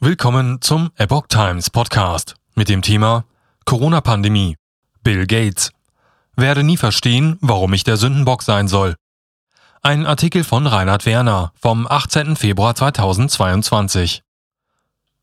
[0.00, 3.24] Willkommen zum Epoch Times Podcast mit dem Thema
[3.64, 4.54] Corona-Pandemie.
[5.02, 5.72] Bill Gates.
[6.36, 8.94] Werde nie verstehen, warum ich der Sündenbock sein soll.
[9.82, 12.36] Ein Artikel von Reinhard Werner vom 18.
[12.36, 14.22] Februar 2022.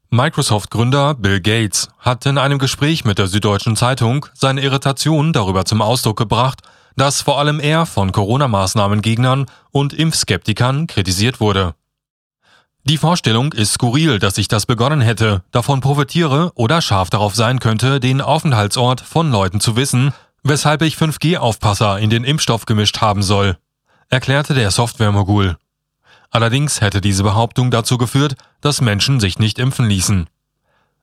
[0.10, 5.82] Microsoft-Gründer Bill Gates hat in einem Gespräch mit der Süddeutschen Zeitung seine Irritation darüber zum
[5.82, 6.64] Ausdruck gebracht,
[6.98, 11.76] dass vor allem er von Corona-Maßnahmengegnern und Impfskeptikern kritisiert wurde.
[12.88, 17.58] Die Vorstellung ist skurril, dass ich das begonnen hätte, davon profitiere oder scharf darauf sein
[17.60, 20.14] könnte, den Aufenthaltsort von Leuten zu wissen,
[20.44, 23.58] weshalb ich 5G-Aufpasser in den Impfstoff gemischt haben soll,
[24.10, 25.58] erklärte der Software-Mogul.
[26.30, 30.30] Allerdings hätte diese Behauptung dazu geführt, dass Menschen sich nicht impfen ließen.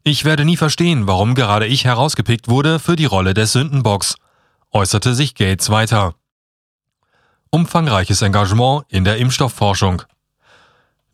[0.04, 4.14] Ich werde nie verstehen, warum gerade ich herausgepickt wurde für die Rolle des Sündenbocks,
[4.70, 6.14] äußerte sich Gates weiter.
[7.50, 10.02] Umfangreiches Engagement in der Impfstoffforschung.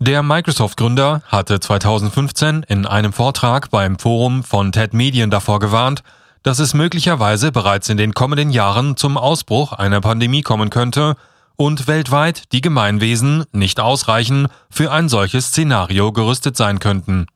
[0.00, 6.04] Der Microsoft-Gründer hatte 2015 in einem Vortrag beim Forum von TED Medien davor gewarnt,
[6.44, 11.16] dass es möglicherweise bereits in den kommenden Jahren zum Ausbruch einer Pandemie kommen könnte
[11.56, 17.27] und weltweit die Gemeinwesen nicht ausreichen für ein solches Szenario gerüstet sein könnten.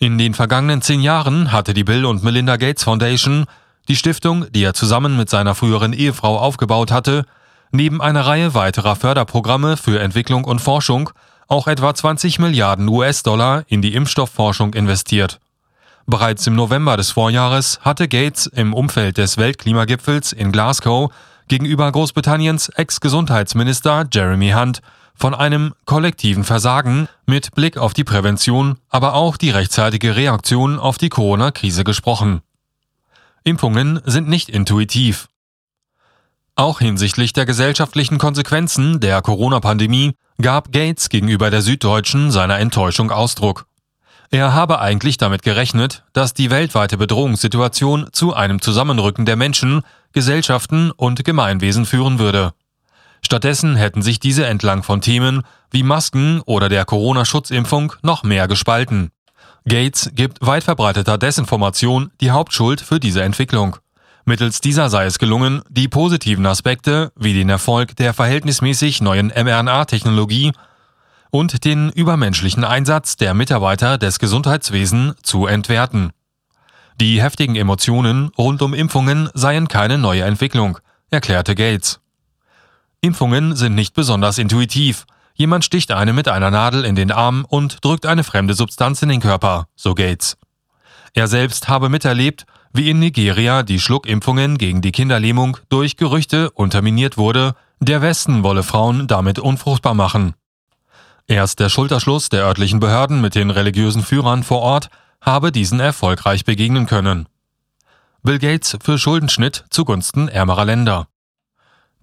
[0.00, 3.46] In den vergangenen zehn Jahren hatte die Bill und Melinda Gates Foundation,
[3.86, 7.26] die Stiftung, die er zusammen mit seiner früheren Ehefrau aufgebaut hatte,
[7.72, 11.10] neben einer Reihe weiterer Förderprogramme für Entwicklung und Forschung
[11.48, 15.40] auch etwa 20 Milliarden US-Dollar in die Impfstoffforschung investiert.
[16.06, 21.12] Bereits im November des Vorjahres hatte Gates im Umfeld des Weltklimagipfels in Glasgow
[21.48, 24.80] gegenüber Großbritanniens Ex-Gesundheitsminister Jeremy Hunt
[25.14, 30.98] von einem kollektiven Versagen mit Blick auf die Prävention, aber auch die rechtzeitige Reaktion auf
[30.98, 32.42] die Corona-Krise gesprochen.
[33.44, 35.28] Impfungen sind nicht intuitiv,
[36.62, 43.66] auch hinsichtlich der gesellschaftlichen Konsequenzen der Corona-Pandemie gab Gates gegenüber der Süddeutschen seiner Enttäuschung Ausdruck.
[44.30, 50.92] Er habe eigentlich damit gerechnet, dass die weltweite Bedrohungssituation zu einem Zusammenrücken der Menschen, Gesellschaften
[50.92, 52.54] und Gemeinwesen führen würde.
[53.22, 55.42] Stattdessen hätten sich diese entlang von Themen
[55.72, 59.10] wie Masken oder der Corona-Schutzimpfung noch mehr gespalten.
[59.68, 63.78] Gates gibt weit verbreiteter Desinformation die Hauptschuld für diese Entwicklung.
[64.24, 70.52] Mittels dieser sei es gelungen, die positiven Aspekte wie den Erfolg der verhältnismäßig neuen mRNA-Technologie
[71.30, 76.12] und den übermenschlichen Einsatz der Mitarbeiter des Gesundheitswesens zu entwerten.
[77.00, 80.78] Die heftigen Emotionen rund um Impfungen seien keine neue Entwicklung,
[81.10, 82.00] erklärte Gates.
[83.00, 85.06] Impfungen sind nicht besonders intuitiv.
[85.34, 89.08] Jemand sticht einem mit einer Nadel in den Arm und drückt eine fremde Substanz in
[89.08, 90.36] den Körper, so Gates.
[91.14, 97.16] Er selbst habe miterlebt, wie in Nigeria die Schluckimpfungen gegen die Kinderlähmung durch Gerüchte unterminiert
[97.18, 100.34] wurde, der Westen wolle Frauen damit unfruchtbar machen.
[101.26, 104.88] Erst der Schulterschluss der örtlichen Behörden mit den religiösen Führern vor Ort
[105.20, 107.28] habe diesen erfolgreich begegnen können.
[108.22, 111.08] Bill Gates für Schuldenschnitt zugunsten ärmerer Länder.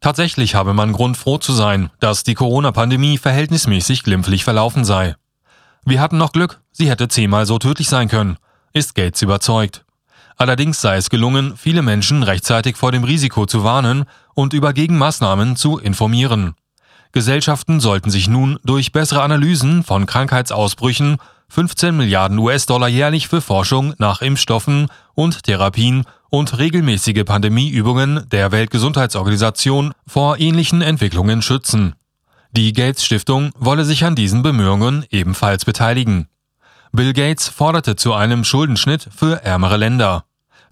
[0.02, 5.16] Tatsächlich habe man Grund froh zu sein, dass die Corona-Pandemie verhältnismäßig glimpflich verlaufen sei.
[5.86, 8.38] Wir hatten noch Glück, sie hätte zehnmal so tödlich sein können,
[8.74, 9.86] ist Gates überzeugt.
[10.42, 15.58] Allerdings sei es gelungen, viele Menschen rechtzeitig vor dem Risiko zu warnen und über Gegenmaßnahmen
[15.58, 16.56] zu informieren.
[17.12, 21.18] Gesellschaften sollten sich nun durch bessere Analysen von Krankheitsausbrüchen
[21.50, 29.92] 15 Milliarden US-Dollar jährlich für Forschung nach Impfstoffen und Therapien und regelmäßige Pandemieübungen der Weltgesundheitsorganisation
[30.08, 31.96] vor ähnlichen Entwicklungen schützen.
[32.54, 36.30] Die Gates Stiftung wolle sich an diesen Bemühungen ebenfalls beteiligen.
[36.94, 40.24] Bill Gates forderte zu einem Schuldenschnitt für ärmere Länder.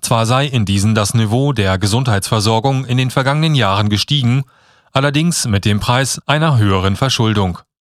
[0.02, 4.44] Zwar sei in diesen das Niveau der Gesundheitsversorgung in den vergangenen Jahren gestiegen,
[4.92, 7.60] allerdings mit dem Preis einer höheren Verschuldung.